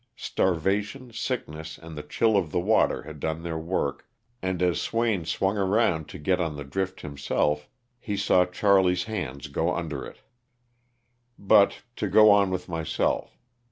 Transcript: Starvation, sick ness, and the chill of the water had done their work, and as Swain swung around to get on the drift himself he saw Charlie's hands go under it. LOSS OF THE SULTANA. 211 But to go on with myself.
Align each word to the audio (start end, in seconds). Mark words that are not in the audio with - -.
Starvation, 0.15 1.13
sick 1.13 1.47
ness, 1.47 1.77
and 1.77 1.95
the 1.95 2.01
chill 2.01 2.35
of 2.35 2.51
the 2.51 2.59
water 2.59 3.03
had 3.03 3.19
done 3.19 3.43
their 3.43 3.59
work, 3.59 4.09
and 4.41 4.59
as 4.63 4.81
Swain 4.81 5.25
swung 5.25 5.59
around 5.59 6.09
to 6.09 6.17
get 6.17 6.41
on 6.41 6.55
the 6.55 6.63
drift 6.63 7.01
himself 7.01 7.69
he 7.99 8.17
saw 8.17 8.43
Charlie's 8.43 9.03
hands 9.03 9.47
go 9.47 9.71
under 9.75 10.03
it. 10.03 10.21
LOSS 11.37 11.37
OF 11.37 11.37
THE 11.37 11.43
SULTANA. 11.43 11.47
211 11.47 11.47
But 11.49 11.97
to 11.97 12.07
go 12.07 12.31
on 12.31 12.49
with 12.49 12.67
myself. 12.67 13.37